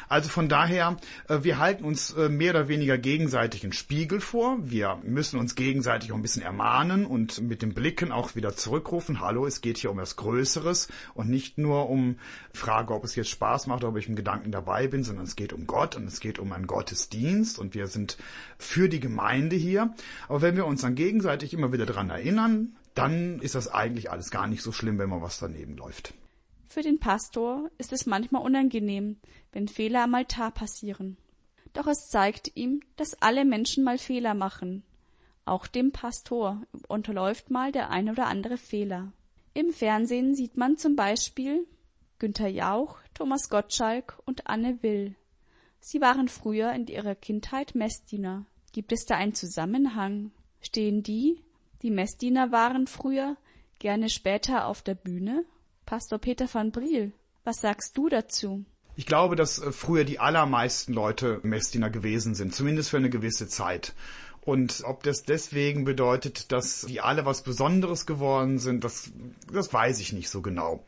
Also 0.09 0.29
von 0.29 0.47
daher, 0.47 0.97
äh, 1.27 1.39
wir 1.41 1.59
halten 1.59 1.83
uns 1.83 2.13
äh, 2.13 2.29
mehr 2.29 2.51
oder 2.51 2.67
weniger 2.67 2.97
gegenseitig 3.07 3.63
einen 3.63 3.71
Spiegel 3.71 4.19
vor. 4.19 4.57
Wir 4.59 4.99
müssen 5.01 5.39
uns 5.39 5.55
gegenseitig 5.55 6.11
auch 6.11 6.17
ein 6.17 6.21
bisschen 6.21 6.41
ermahnen 6.41 7.05
und 7.05 7.39
mit 7.39 7.61
den 7.61 7.73
Blicken 7.73 8.11
auch 8.11 8.35
wieder 8.35 8.53
zurückrufen. 8.53 9.21
Hallo, 9.21 9.45
es 9.45 9.61
geht 9.61 9.77
hier 9.77 9.91
um 9.91 9.97
was 9.97 10.17
Größeres 10.17 10.89
und 11.13 11.29
nicht 11.29 11.57
nur 11.57 11.89
um 11.89 12.17
Frage, 12.53 12.93
ob 12.93 13.05
es 13.05 13.15
jetzt 13.15 13.29
Spaß 13.29 13.67
macht, 13.67 13.85
ob 13.85 13.95
ich 13.95 14.09
im 14.09 14.17
Gedanken 14.17 14.51
dabei 14.51 14.87
bin, 14.87 15.05
sondern 15.05 15.23
es 15.23 15.37
geht 15.37 15.53
um 15.53 15.67
Gott 15.67 15.95
und 15.95 16.05
es 16.05 16.19
geht 16.19 16.37
um 16.37 16.51
einen 16.51 16.67
Gottesdienst 16.67 17.59
und 17.59 17.75
wir 17.75 17.87
sind 17.87 18.17
für 18.57 18.89
die 18.89 18.99
Gemeinde 18.99 19.55
hier. 19.55 19.93
Aber 20.27 20.41
wenn 20.41 20.57
wir 20.57 20.65
uns 20.65 20.81
dann 20.81 20.95
gegenseitig 20.95 21.53
immer 21.53 21.71
wieder 21.71 21.85
dran 21.85 22.09
erinnern, 22.09 22.75
dann 22.93 23.39
ist 23.39 23.55
das 23.55 23.69
eigentlich 23.69 24.11
alles 24.11 24.31
gar 24.31 24.47
nicht 24.47 24.63
so 24.63 24.73
schlimm, 24.73 24.97
wenn 24.99 25.09
mal 25.09 25.21
was 25.21 25.39
daneben 25.39 25.77
läuft. 25.77 26.13
Für 26.67 26.81
den 26.81 26.99
Pastor 26.99 27.71
ist 27.77 27.93
es 27.93 28.05
manchmal 28.05 28.41
unangenehm, 28.41 29.15
wenn 29.53 29.69
Fehler 29.69 30.03
am 30.03 30.13
Altar 30.13 30.51
passieren. 30.51 31.15
Doch 31.73 31.87
es 31.87 32.09
zeigt 32.09 32.51
ihm, 32.55 32.81
dass 32.95 33.21
alle 33.21 33.45
Menschen 33.45 33.83
mal 33.83 33.97
Fehler 33.97 34.33
machen. 34.33 34.83
Auch 35.45 35.67
dem 35.67 35.91
Pastor 35.91 36.61
unterläuft 36.87 37.51
mal 37.51 37.71
der 37.71 37.89
ein 37.89 38.09
oder 38.09 38.27
andere 38.27 38.57
Fehler. 38.57 39.11
Im 39.53 39.71
Fernsehen 39.71 40.35
sieht 40.35 40.57
man 40.57 40.77
zum 40.77 40.95
Beispiel 40.95 41.65
Günther 42.19 42.47
Jauch, 42.47 42.97
Thomas 43.13 43.49
Gottschalk 43.49 44.19
und 44.25 44.47
Anne 44.47 44.81
Will. 44.81 45.15
Sie 45.79 46.01
waren 46.01 46.27
früher 46.27 46.73
in 46.73 46.87
ihrer 46.87 47.15
Kindheit 47.15 47.75
Messdiener. 47.75 48.45
Gibt 48.73 48.91
es 48.91 49.05
da 49.05 49.15
einen 49.15 49.33
Zusammenhang? 49.33 50.31
Stehen 50.61 51.03
die, 51.03 51.41
die 51.81 51.91
Messdiener 51.91 52.51
waren 52.51 52.87
früher, 52.87 53.37
gerne 53.79 54.09
später 54.09 54.67
auf 54.67 54.81
der 54.81 54.95
Bühne? 54.95 55.45
Pastor 55.85 56.19
Peter 56.19 56.53
van 56.53 56.71
Briel, 56.71 57.13
was 57.43 57.61
sagst 57.61 57.97
du 57.97 58.09
dazu? 58.09 58.65
Ich 58.97 59.05
glaube, 59.05 59.35
dass 59.35 59.59
äh, 59.59 59.71
früher 59.71 60.03
die 60.03 60.19
allermeisten 60.19 60.91
Leute 60.91 61.39
Messdiener 61.43 61.89
gewesen 61.89 62.33
sind, 62.35 62.53
zumindest 62.53 62.89
für 62.89 62.97
eine 62.97 63.11
gewisse 63.11 63.47
Zeit. 63.47 63.93
Und 64.41 64.83
ob 64.85 65.03
das 65.03 65.23
deswegen 65.23 65.83
bedeutet, 65.83 66.53
dass 66.53 66.85
die 66.87 67.01
alle 67.01 67.25
was 67.25 67.41
Besonderes 67.41 68.05
geworden 68.05 68.59
sind, 68.59 68.85
das, 68.85 69.11
das 69.51 69.73
weiß 69.73 69.99
ich 69.99 70.13
nicht 70.13 70.29
so 70.29 70.41
genau. 70.41 70.85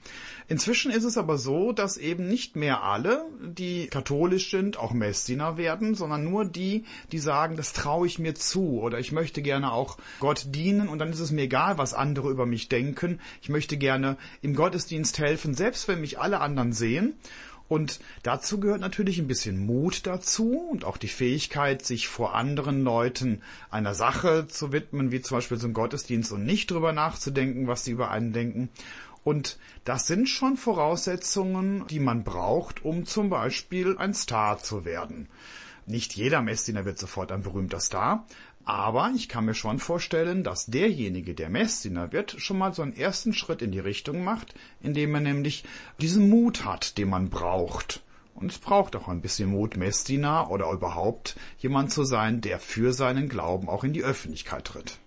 Inzwischen 0.47 0.91
ist 0.91 1.03
es 1.03 1.17
aber 1.17 1.37
so, 1.37 1.73
dass 1.73 1.97
eben 1.97 2.25
nicht 2.29 2.55
mehr 2.55 2.83
alle, 2.83 3.25
die 3.41 3.87
katholisch 3.87 4.49
sind, 4.49 4.77
auch 4.77 4.93
Messdiener 4.93 5.57
werden, 5.57 5.93
sondern 5.93 6.23
nur 6.23 6.45
die, 6.45 6.85
die 7.11 7.19
sagen, 7.19 7.57
das 7.57 7.73
traue 7.73 8.07
ich 8.07 8.17
mir 8.17 8.33
zu 8.33 8.79
oder 8.79 8.97
ich 8.97 9.11
möchte 9.11 9.41
gerne 9.41 9.73
auch 9.73 9.97
Gott 10.21 10.45
dienen 10.55 10.87
und 10.87 10.99
dann 10.99 11.11
ist 11.11 11.19
es 11.19 11.31
mir 11.31 11.41
egal, 11.41 11.77
was 11.77 11.93
andere 11.93 12.29
über 12.29 12.45
mich 12.45 12.69
denken. 12.69 13.19
Ich 13.41 13.49
möchte 13.49 13.75
gerne 13.75 14.15
im 14.41 14.55
Gottesdienst 14.55 15.19
helfen, 15.19 15.53
selbst 15.53 15.89
wenn 15.89 15.99
mich 15.99 16.17
alle 16.17 16.39
anderen 16.39 16.71
sehen. 16.71 17.15
Und 17.69 17.99
dazu 18.23 18.59
gehört 18.59 18.81
natürlich 18.81 19.19
ein 19.19 19.27
bisschen 19.27 19.65
Mut 19.65 20.07
dazu 20.07 20.57
und 20.71 20.83
auch 20.83 20.97
die 20.97 21.07
Fähigkeit, 21.07 21.85
sich 21.85 22.07
vor 22.07 22.35
anderen 22.35 22.83
Leuten 22.83 23.41
einer 23.69 23.93
Sache 23.93 24.47
zu 24.47 24.73
widmen, 24.73 25.11
wie 25.11 25.21
zum 25.21 25.37
Beispiel 25.37 25.57
so 25.57 25.67
ein 25.67 25.73
Gottesdienst 25.73 26.31
und 26.31 26.43
nicht 26.43 26.71
drüber 26.71 26.91
nachzudenken, 26.93 27.67
was 27.67 27.85
sie 27.85 27.91
über 27.91 28.09
einen 28.09 28.33
denken. 28.33 28.69
Und 29.23 29.59
das 29.83 30.07
sind 30.07 30.27
schon 30.27 30.57
Voraussetzungen, 30.57 31.85
die 31.87 31.99
man 31.99 32.23
braucht, 32.23 32.83
um 32.83 33.05
zum 33.05 33.29
Beispiel 33.29 33.97
ein 33.97 34.15
Star 34.15 34.57
zu 34.57 34.83
werden. 34.83 35.27
Nicht 35.85 36.15
jeder 36.15 36.41
Messdiener 36.41 36.85
wird 36.85 36.99
sofort 36.99 37.31
ein 37.31 37.43
berühmter 37.43 37.79
Star, 37.79 38.25
aber 38.69 39.11
ich 39.15 39.27
kann 39.27 39.45
mir 39.45 39.55
schon 39.55 39.79
vorstellen, 39.79 40.43
dass 40.43 40.67
derjenige, 40.67 41.33
der 41.33 41.49
Messdiener 41.49 42.11
wird, 42.11 42.35
schon 42.37 42.59
mal 42.59 42.71
so 42.71 42.83
einen 42.83 42.95
ersten 42.95 43.33
Schritt 43.33 43.63
in 43.63 43.71
die 43.71 43.79
Richtung 43.79 44.23
macht, 44.23 44.53
indem 44.79 45.15
er 45.15 45.21
nämlich 45.21 45.63
diesen 45.99 46.29
Mut 46.29 46.65
hat, 46.65 46.99
den 46.99 47.09
man 47.09 47.31
braucht. 47.31 48.03
Und 48.35 48.51
es 48.51 48.59
braucht 48.59 48.95
auch 48.95 49.07
ein 49.07 49.21
bisschen 49.21 49.49
Mut, 49.49 49.75
Messdiener 49.75 50.51
oder 50.51 50.71
überhaupt 50.71 51.35
jemand 51.57 51.91
zu 51.91 52.03
sein, 52.03 52.41
der 52.41 52.59
für 52.59 52.93
seinen 52.93 53.27
Glauben 53.27 53.67
auch 53.67 53.83
in 53.83 53.91
die 53.91 54.03
Öffentlichkeit 54.03 54.65
tritt. 54.65 54.99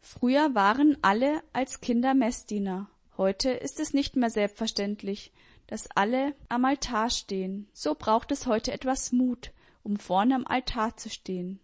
Früher 0.00 0.56
waren 0.56 0.98
alle 1.00 1.44
als 1.52 1.80
Kinder 1.80 2.14
Messdiener. 2.14 2.90
Heute 3.16 3.50
ist 3.50 3.78
es 3.78 3.94
nicht 3.94 4.16
mehr 4.16 4.30
selbstverständlich, 4.30 5.32
dass 5.68 5.88
alle 5.94 6.34
am 6.48 6.64
Altar 6.64 7.08
stehen. 7.08 7.68
So 7.72 7.94
braucht 7.94 8.32
es 8.32 8.48
heute 8.48 8.72
etwas 8.72 9.12
Mut, 9.12 9.52
um 9.84 9.96
vorne 9.96 10.34
am 10.34 10.44
Altar 10.44 10.96
zu 10.96 11.08
stehen. 11.08 11.60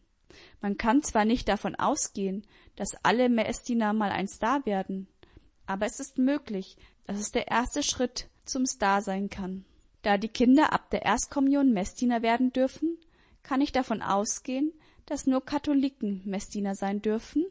Man 0.61 0.77
kann 0.77 1.03
zwar 1.03 1.25
nicht 1.25 1.49
davon 1.49 1.75
ausgehen, 1.75 2.47
dass 2.77 2.97
alle 3.03 3.29
Messdiener 3.29 3.93
mal 3.93 4.11
ein 4.11 4.29
Star 4.29 4.65
werden, 4.67 5.09
aber 5.67 5.87
es 5.87 6.01
ist 6.01 6.19
möglich, 6.19 6.77
dass 7.05 7.19
es 7.19 7.31
der 7.31 7.49
erste 7.49 7.83
Schritt 7.83 8.29
zum 8.45 8.67
Star 8.67 9.03
sein 9.03 9.29
kann. 9.31 9.65
Da 10.03 10.19
die 10.19 10.29
Kinder 10.29 10.73
ab 10.73 10.91
der 10.91 11.03
Erstkommunion 11.03 11.73
Messdiener 11.73 12.23
werden 12.23 12.53
dürfen, 12.53 12.97
kann 13.43 13.61
ich 13.61 13.73
davon 13.73 14.03
ausgehen, 14.03 14.73
dass 15.07 15.27
nur 15.27 15.45
Katholiken 15.45 16.23
Messdiener 16.25 16.75
sein 16.75 17.01
dürfen? 17.01 17.47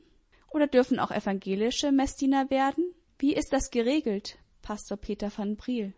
Oder 0.51 0.67
dürfen 0.67 0.99
auch 0.99 1.11
evangelische 1.11 1.91
Messdiener 1.91 2.49
werden? 2.49 2.93
Wie 3.19 3.33
ist 3.33 3.51
das 3.51 3.71
geregelt, 3.71 4.37
Pastor 4.61 4.97
Peter 4.97 5.31
van 5.35 5.55
Briel? 5.55 5.93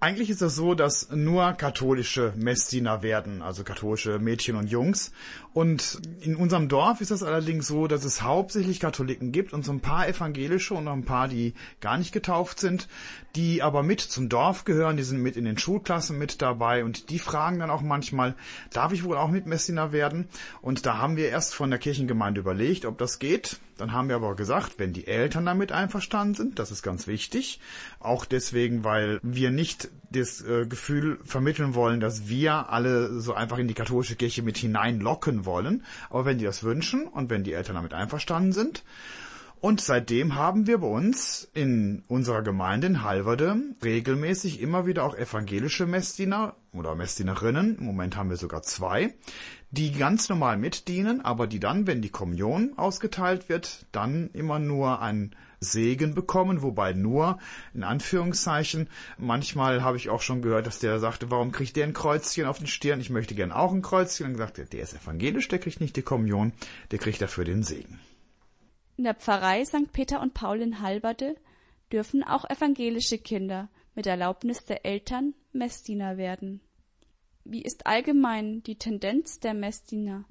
Eigentlich 0.00 0.30
ist 0.30 0.42
es 0.42 0.54
so, 0.54 0.74
dass 0.74 1.10
nur 1.10 1.54
katholische 1.54 2.32
Messdiener 2.36 3.02
werden, 3.02 3.42
also 3.42 3.64
katholische 3.64 4.20
Mädchen 4.20 4.54
und 4.54 4.70
Jungs. 4.70 5.10
Und 5.52 6.00
in 6.20 6.36
unserem 6.36 6.68
Dorf 6.68 7.00
ist 7.00 7.10
es 7.10 7.24
allerdings 7.24 7.66
so, 7.66 7.88
dass 7.88 8.04
es 8.04 8.22
hauptsächlich 8.22 8.78
Katholiken 8.78 9.32
gibt 9.32 9.52
und 9.52 9.64
so 9.64 9.72
ein 9.72 9.80
paar 9.80 10.06
evangelische 10.06 10.74
und 10.74 10.84
noch 10.84 10.92
ein 10.92 11.04
paar, 11.04 11.26
die 11.26 11.54
gar 11.80 11.98
nicht 11.98 12.12
getauft 12.12 12.60
sind, 12.60 12.86
die 13.34 13.60
aber 13.60 13.82
mit 13.82 14.00
zum 14.00 14.28
Dorf 14.28 14.64
gehören, 14.64 14.96
die 14.96 15.02
sind 15.02 15.20
mit 15.20 15.36
in 15.36 15.44
den 15.44 15.58
Schulklassen 15.58 16.16
mit 16.16 16.42
dabei 16.42 16.84
und 16.84 17.10
die 17.10 17.18
fragen 17.18 17.58
dann 17.58 17.70
auch 17.70 17.82
manchmal, 17.82 18.36
darf 18.72 18.92
ich 18.92 19.02
wohl 19.02 19.16
auch 19.16 19.30
mit 19.32 19.46
Messdiener 19.46 19.90
werden? 19.90 20.28
Und 20.62 20.86
da 20.86 20.98
haben 20.98 21.16
wir 21.16 21.28
erst 21.28 21.56
von 21.56 21.70
der 21.70 21.80
Kirchengemeinde 21.80 22.40
überlegt, 22.40 22.84
ob 22.84 22.98
das 22.98 23.18
geht. 23.18 23.58
Dann 23.78 23.92
haben 23.92 24.08
wir 24.08 24.16
aber 24.16 24.36
gesagt, 24.36 24.74
wenn 24.78 24.92
die 24.92 25.06
Eltern 25.06 25.46
damit 25.46 25.72
einverstanden 25.72 26.34
sind, 26.34 26.58
das 26.58 26.70
ist 26.70 26.82
ganz 26.82 27.06
wichtig. 27.06 27.60
Auch 28.00 28.24
deswegen, 28.24 28.84
weil 28.84 29.20
wir 29.22 29.50
nicht 29.50 29.88
das 30.10 30.42
äh, 30.42 30.66
Gefühl 30.66 31.18
vermitteln 31.24 31.74
wollen, 31.74 32.00
dass 32.00 32.28
wir 32.28 32.70
alle 32.70 33.20
so 33.20 33.34
einfach 33.34 33.58
in 33.58 33.68
die 33.68 33.74
katholische 33.74 34.16
Kirche 34.16 34.42
mit 34.42 34.58
hineinlocken 34.58 35.46
wollen. 35.46 35.84
Aber 36.10 36.24
wenn 36.24 36.38
die 36.38 36.44
das 36.44 36.62
wünschen 36.62 37.06
und 37.06 37.30
wenn 37.30 37.44
die 37.44 37.52
Eltern 37.52 37.76
damit 37.76 37.94
einverstanden 37.94 38.52
sind, 38.52 38.82
und 39.60 39.80
seitdem 39.80 40.36
haben 40.36 40.68
wir 40.68 40.78
bei 40.78 40.86
uns 40.86 41.48
in 41.52 42.04
unserer 42.06 42.42
Gemeinde 42.42 42.86
in 42.86 43.02
Halverde 43.02 43.56
regelmäßig 43.82 44.60
immer 44.60 44.86
wieder 44.86 45.04
auch 45.04 45.16
evangelische 45.16 45.84
Messdiener 45.84 46.54
oder 46.72 46.94
Messdienerinnen, 46.94 47.78
im 47.78 47.84
Moment 47.84 48.16
haben 48.16 48.30
wir 48.30 48.36
sogar 48.36 48.62
zwei, 48.62 49.14
die 49.70 49.92
ganz 49.92 50.28
normal 50.28 50.56
mitdienen, 50.56 51.20
aber 51.20 51.46
die 51.46 51.60
dann, 51.60 51.86
wenn 51.86 52.00
die 52.00 52.08
Kommunion 52.08 52.76
ausgeteilt 52.78 53.48
wird, 53.48 53.86
dann 53.92 54.30
immer 54.32 54.58
nur 54.58 55.02
ein 55.02 55.34
Segen 55.60 56.14
bekommen, 56.14 56.62
wobei 56.62 56.92
nur 56.92 57.38
in 57.74 57.82
Anführungszeichen. 57.82 58.88
Manchmal 59.18 59.82
habe 59.82 59.96
ich 59.96 60.08
auch 60.08 60.22
schon 60.22 60.40
gehört, 60.40 60.66
dass 60.66 60.78
der 60.78 60.98
sagte, 61.00 61.30
warum 61.30 61.52
kriegt 61.52 61.76
der 61.76 61.84
ein 61.84 61.92
Kreuzchen 61.92 62.46
auf 62.46 62.58
den 62.58 62.66
Stirn? 62.66 63.00
Ich 63.00 63.10
möchte 63.10 63.34
gern 63.34 63.52
auch 63.52 63.72
ein 63.72 63.82
Kreuzchen. 63.82 64.26
Und 64.26 64.32
gesagt, 64.32 64.58
der 64.58 64.82
ist 64.82 64.94
evangelisch, 64.94 65.48
der 65.48 65.58
kriegt 65.58 65.80
nicht 65.80 65.96
die 65.96 66.02
Kommunion, 66.02 66.52
der 66.90 66.98
kriegt 66.98 67.20
dafür 67.20 67.44
den 67.44 67.62
Segen. 67.62 67.98
In 68.96 69.04
der 69.04 69.14
Pfarrei 69.14 69.64
St. 69.64 69.92
Peter 69.92 70.20
und 70.20 70.34
Paul 70.34 70.60
in 70.60 70.80
Halberde 70.80 71.36
dürfen 71.92 72.24
auch 72.24 72.48
evangelische 72.48 73.18
Kinder 73.18 73.68
mit 73.94 74.06
Erlaubnis 74.06 74.64
der 74.64 74.86
Eltern 74.86 75.34
Messdiener 75.52 76.16
werden. 76.16 76.60
Wie 77.50 77.62
ist 77.62 77.86
allgemein 77.86 78.62
die 78.64 78.76
Tendenz 78.76 79.40
der 79.40 79.54
Messdiener? 79.54 80.26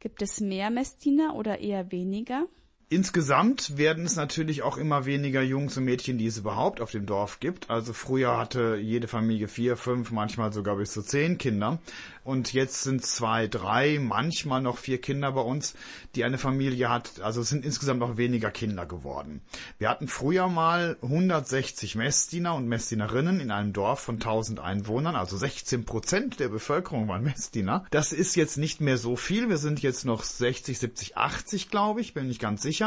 Gibt 0.00 0.20
es 0.20 0.40
mehr 0.40 0.68
Messdiener 0.70 1.36
oder 1.36 1.60
eher 1.60 1.92
weniger? 1.92 2.48
Insgesamt 2.92 3.78
werden 3.78 4.04
es 4.04 4.16
natürlich 4.16 4.64
auch 4.64 4.76
immer 4.76 5.06
weniger 5.06 5.42
Jungs 5.42 5.76
und 5.76 5.84
Mädchen, 5.84 6.18
die 6.18 6.26
es 6.26 6.38
überhaupt 6.38 6.80
auf 6.80 6.90
dem 6.90 7.06
Dorf 7.06 7.38
gibt. 7.38 7.70
Also 7.70 7.92
früher 7.92 8.36
hatte 8.36 8.80
jede 8.82 9.06
Familie 9.06 9.46
vier, 9.46 9.76
fünf, 9.76 10.10
manchmal 10.10 10.52
sogar 10.52 10.74
bis 10.74 10.90
zu 10.90 11.02
zehn 11.02 11.38
Kinder. 11.38 11.78
Und 12.24 12.52
jetzt 12.52 12.82
sind 12.82 13.06
zwei, 13.06 13.46
drei, 13.46 14.00
manchmal 14.00 14.60
noch 14.60 14.76
vier 14.76 15.00
Kinder 15.00 15.30
bei 15.32 15.40
uns, 15.40 15.74
die 16.16 16.24
eine 16.24 16.36
Familie 16.36 16.90
hat. 16.90 17.20
Also 17.20 17.42
es 17.42 17.48
sind 17.48 17.64
insgesamt 17.64 18.00
noch 18.00 18.16
weniger 18.16 18.50
Kinder 18.50 18.86
geworden. 18.86 19.40
Wir 19.78 19.88
hatten 19.88 20.08
früher 20.08 20.48
mal 20.48 20.96
160 21.00 21.94
Messdiener 21.94 22.56
und 22.56 22.66
Messdienerinnen 22.66 23.38
in 23.38 23.52
einem 23.52 23.72
Dorf 23.72 24.00
von 24.00 24.16
1000 24.16 24.58
Einwohnern. 24.58 25.14
Also 25.14 25.36
16 25.36 25.84
Prozent 25.84 26.40
der 26.40 26.48
Bevölkerung 26.48 27.06
waren 27.06 27.22
Messdiener. 27.22 27.86
Das 27.92 28.12
ist 28.12 28.34
jetzt 28.34 28.58
nicht 28.58 28.80
mehr 28.80 28.98
so 28.98 29.14
viel. 29.14 29.48
Wir 29.48 29.58
sind 29.58 29.80
jetzt 29.80 30.04
noch 30.04 30.24
60, 30.24 30.76
70, 30.76 31.16
80, 31.16 31.70
glaube 31.70 32.00
ich. 32.00 32.14
Bin 32.14 32.26
nicht 32.26 32.40
ganz 32.40 32.62
sicher. 32.62 32.79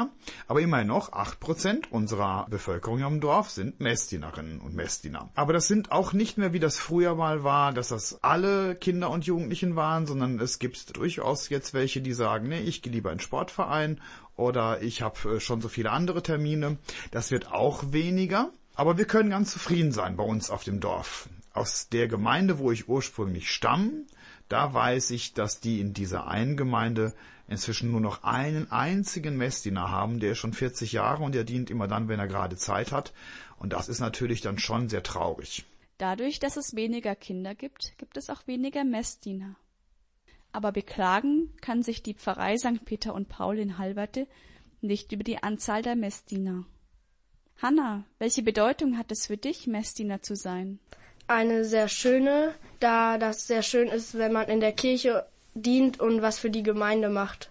Aber 0.47 0.61
immerhin 0.61 0.87
noch 0.87 1.13
8 1.13 1.39
Prozent 1.39 1.91
unserer 1.91 2.47
Bevölkerung 2.49 3.01
im 3.01 3.21
Dorf 3.21 3.49
sind 3.49 3.79
Messdienerinnen 3.79 4.59
und 4.59 4.75
Messdiener. 4.75 5.29
Aber 5.35 5.53
das 5.53 5.67
sind 5.67 5.91
auch 5.91 6.13
nicht 6.13 6.37
mehr, 6.37 6.53
wie 6.53 6.59
das 6.59 6.77
früher 6.77 7.15
mal 7.15 7.43
war, 7.43 7.73
dass 7.73 7.89
das 7.89 8.23
alle 8.23 8.75
Kinder 8.75 9.09
und 9.09 9.25
Jugendlichen 9.25 9.75
waren, 9.75 10.05
sondern 10.05 10.39
es 10.39 10.59
gibt 10.59 10.97
durchaus 10.97 11.49
jetzt 11.49 11.73
welche, 11.73 12.01
die 12.01 12.13
sagen, 12.13 12.47
nee, 12.49 12.61
ich 12.61 12.81
gehe 12.81 12.91
lieber 12.91 13.11
in 13.11 13.19
Sportverein 13.19 13.99
oder 14.35 14.81
ich 14.81 15.01
habe 15.01 15.35
äh, 15.35 15.39
schon 15.39 15.61
so 15.61 15.69
viele 15.69 15.91
andere 15.91 16.23
Termine. 16.23 16.77
Das 17.11 17.31
wird 17.31 17.51
auch 17.51 17.91
weniger. 17.91 18.51
Aber 18.75 18.97
wir 18.97 19.05
können 19.05 19.29
ganz 19.29 19.51
zufrieden 19.51 19.91
sein 19.91 20.15
bei 20.15 20.23
uns 20.23 20.49
auf 20.49 20.63
dem 20.63 20.79
Dorf. 20.79 21.29
Aus 21.53 21.89
der 21.89 22.07
Gemeinde, 22.07 22.57
wo 22.57 22.71
ich 22.71 22.89
ursprünglich 22.89 23.51
stamme, 23.51 24.05
da 24.49 24.73
weiß 24.73 25.11
ich, 25.11 25.33
dass 25.33 25.59
die 25.59 25.79
in 25.79 25.93
dieser 25.93 26.27
einen 26.27 26.57
Gemeinde 26.57 27.13
inzwischen 27.47 27.91
nur 27.91 28.01
noch 28.01 28.23
einen 28.23 28.71
einzigen 28.71 29.37
Messdiener 29.37 29.91
haben, 29.91 30.19
der 30.19 30.31
ist 30.31 30.39
schon 30.39 30.53
40 30.53 30.91
Jahre 30.93 31.23
und 31.23 31.35
der 31.35 31.43
dient 31.43 31.69
immer 31.69 31.87
dann, 31.87 32.07
wenn 32.07 32.19
er 32.19 32.27
gerade 32.27 32.55
Zeit 32.55 32.91
hat. 32.91 33.13
Und 33.57 33.73
das 33.73 33.89
ist 33.89 33.99
natürlich 33.99 34.41
dann 34.41 34.57
schon 34.57 34.89
sehr 34.89 35.03
traurig. 35.03 35.65
Dadurch, 35.97 36.39
dass 36.39 36.57
es 36.57 36.75
weniger 36.75 37.15
Kinder 37.15 37.55
gibt, 37.55 37.97
gibt 37.97 38.17
es 38.17 38.29
auch 38.29 38.47
weniger 38.47 38.83
Messdiener. 38.83 39.55
Aber 40.51 40.71
beklagen 40.71 41.49
kann 41.61 41.81
sich 41.81 42.03
die 42.03 42.13
Pfarrei 42.13 42.57
St. 42.57 42.85
Peter 42.85 43.13
und 43.13 43.29
Paul 43.29 43.57
in 43.57 43.77
Halverte 43.77 44.27
nicht 44.81 45.11
über 45.11 45.23
die 45.23 45.41
Anzahl 45.41 45.81
der 45.81 45.95
Messdiener. 45.95 46.65
Hanna, 47.61 48.03
welche 48.19 48.43
Bedeutung 48.43 48.97
hat 48.97 49.11
es 49.11 49.27
für 49.27 49.37
dich, 49.37 49.67
Messdiener 49.67 50.21
zu 50.21 50.35
sein? 50.35 50.79
Eine 51.27 51.63
sehr 51.63 51.87
schöne, 51.87 52.53
da 52.79 53.17
das 53.17 53.47
sehr 53.47 53.63
schön 53.63 53.87
ist, 53.87 54.17
wenn 54.17 54.33
man 54.33 54.49
in 54.49 54.59
der 54.59 54.73
Kirche 54.73 55.25
dient 55.53 55.99
und 55.99 56.21
was 56.21 56.39
für 56.39 56.49
die 56.49 56.63
Gemeinde 56.63 57.09
macht. 57.09 57.49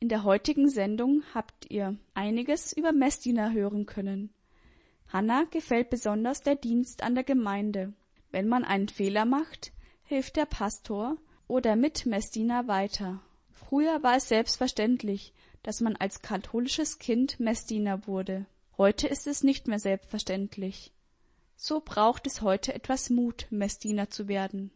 In 0.00 0.08
der 0.08 0.24
heutigen 0.24 0.68
Sendung 0.68 1.22
habt 1.34 1.70
ihr 1.70 1.96
einiges 2.14 2.72
über 2.72 2.92
Messdiener 2.92 3.52
hören 3.52 3.86
können. 3.86 4.30
Hanna 5.08 5.44
gefällt 5.50 5.90
besonders 5.90 6.40
der 6.42 6.56
Dienst 6.56 7.02
an 7.02 7.14
der 7.14 7.24
Gemeinde. 7.24 7.92
Wenn 8.30 8.48
man 8.48 8.64
einen 8.64 8.88
Fehler 8.88 9.24
macht, 9.24 9.72
hilft 10.02 10.36
der 10.36 10.46
Pastor 10.46 11.16
oder 11.46 11.76
Mitmessdiener 11.76 12.66
weiter. 12.66 13.20
Früher 13.50 14.02
war 14.02 14.16
es 14.16 14.28
selbstverständlich, 14.28 15.34
dass 15.62 15.80
man 15.80 15.96
als 15.96 16.22
katholisches 16.22 16.98
Kind 16.98 17.38
Messdiener 17.38 18.06
wurde. 18.06 18.46
Heute 18.78 19.06
ist 19.06 19.26
es 19.26 19.42
nicht 19.42 19.68
mehr 19.68 19.78
selbstverständlich. 19.78 20.92
So 21.56 21.80
braucht 21.84 22.26
es 22.26 22.42
heute 22.42 22.74
etwas 22.74 23.10
Mut, 23.10 23.46
Messdiener 23.50 24.10
zu 24.10 24.28
werden. 24.28 24.72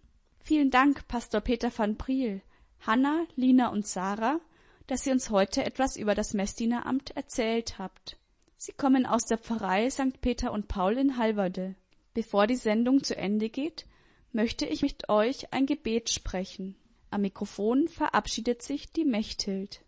Vielen 0.46 0.70
Dank, 0.70 1.08
Pastor 1.08 1.40
Peter 1.40 1.76
van 1.76 1.98
Priel, 1.98 2.40
Hanna, 2.78 3.26
Lina 3.34 3.70
und 3.70 3.84
Sarah, 3.84 4.38
dass 4.86 5.04
ihr 5.04 5.12
uns 5.12 5.30
heute 5.30 5.64
etwas 5.64 5.96
über 5.96 6.14
das 6.14 6.34
Messdieneramt 6.34 7.10
erzählt 7.16 7.80
habt. 7.80 8.16
Sie 8.56 8.70
kommen 8.70 9.06
aus 9.06 9.24
der 9.24 9.38
Pfarrei 9.38 9.90
St. 9.90 10.20
Peter 10.20 10.52
und 10.52 10.68
Paul 10.68 10.98
in 10.98 11.18
Halverde. 11.18 11.74
Bevor 12.14 12.46
die 12.46 12.54
Sendung 12.54 13.02
zu 13.02 13.16
Ende 13.16 13.48
geht, 13.48 13.86
möchte 14.30 14.66
ich 14.66 14.82
mit 14.82 15.08
euch 15.08 15.52
ein 15.52 15.66
Gebet 15.66 16.10
sprechen. 16.10 16.76
Am 17.10 17.22
Mikrofon 17.22 17.88
verabschiedet 17.88 18.62
sich 18.62 18.92
die 18.92 19.04
Mechthild. 19.04 19.80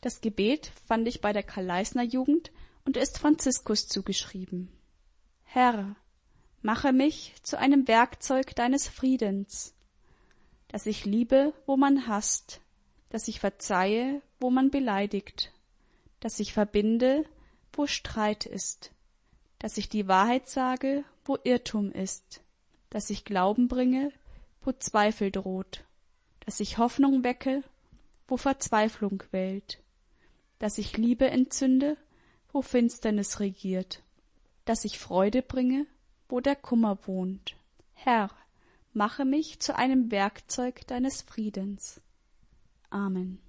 Das 0.00 0.20
Gebet 0.20 0.70
fand 0.86 1.08
ich 1.08 1.20
bei 1.20 1.32
der 1.32 1.42
Karl-Leisner 1.42 2.04
Jugend 2.04 2.52
und 2.84 2.96
ist 2.96 3.18
Franziskus 3.18 3.88
zugeschrieben. 3.88 4.70
Herr, 5.42 5.96
mache 6.62 6.92
mich 6.92 7.34
zu 7.42 7.58
einem 7.58 7.88
Werkzeug 7.88 8.54
deines 8.54 8.88
Friedens, 8.88 9.74
dass 10.68 10.86
ich 10.86 11.04
liebe, 11.04 11.52
wo 11.66 11.76
man 11.76 12.06
hasst, 12.06 12.60
dass 13.08 13.28
ich 13.28 13.40
verzeihe, 13.40 14.22
wo 14.38 14.50
man 14.50 14.70
beleidigt, 14.70 15.52
dass 16.20 16.38
ich 16.38 16.52
verbinde, 16.52 17.24
wo 17.72 17.86
Streit 17.86 18.46
ist, 18.46 18.92
dass 19.58 19.76
ich 19.76 19.88
die 19.88 20.06
Wahrheit 20.08 20.48
sage, 20.48 21.04
wo 21.24 21.38
Irrtum 21.42 21.92
ist, 21.92 22.42
dass 22.90 23.10
ich 23.10 23.24
Glauben 23.24 23.68
bringe, 23.68 24.12
wo 24.62 24.72
Zweifel 24.72 25.30
droht, 25.30 25.84
dass 26.40 26.60
ich 26.60 26.78
Hoffnung 26.78 27.24
wecke, 27.24 27.62
wo 28.28 28.36
Verzweiflung 28.36 29.18
quält, 29.18 29.82
dass 30.58 30.78
ich 30.78 30.96
Liebe 30.96 31.30
entzünde, 31.30 31.96
wo 32.52 32.62
Finsternis 32.62 33.40
regiert, 33.40 34.02
dass 34.64 34.84
ich 34.84 34.98
Freude 34.98 35.42
bringe, 35.42 35.86
wo 36.30 36.40
der 36.40 36.56
Kummer 36.56 36.98
wohnt. 37.06 37.56
Herr, 37.92 38.30
mache 38.92 39.24
mich 39.24 39.60
zu 39.60 39.76
einem 39.76 40.10
Werkzeug 40.10 40.86
deines 40.86 41.22
Friedens. 41.22 42.00
Amen. 42.88 43.40